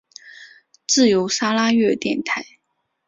[0.87, 2.43] 自由砂拉越电台。